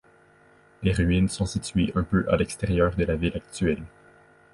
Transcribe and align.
Les 0.81 0.93
ruines 0.93 1.29
sont 1.29 1.45
situées 1.45 1.91
un 1.93 2.01
peu 2.01 2.25
à 2.27 2.35
l'extérieur 2.35 2.95
de 2.95 3.05
la 3.05 3.15
ville 3.15 3.37
actuelle. 3.37 3.83